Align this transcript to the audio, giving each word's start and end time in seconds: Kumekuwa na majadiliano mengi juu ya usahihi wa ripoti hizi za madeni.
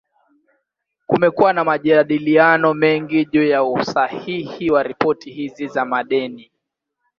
Kumekuwa 1.07 1.53
na 1.53 1.63
majadiliano 1.63 2.73
mengi 2.73 3.25
juu 3.25 3.43
ya 3.47 3.63
usahihi 3.63 4.69
wa 4.71 4.83
ripoti 4.83 5.31
hizi 5.31 5.67
za 5.67 5.85
madeni. 5.85 6.51